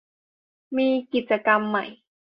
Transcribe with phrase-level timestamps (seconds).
[0.77, 1.85] มีกิจกรรมใหม่